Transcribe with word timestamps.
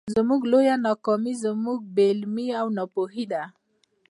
زموږ 0.15 0.41
لويه 0.51 0.75
ناکامي 0.87 1.33
زموږ 1.45 1.79
بې 1.95 2.05
علمي 2.11 2.47
او 2.59 2.67
ناپوهي 2.77 3.25
ده. 3.31 3.43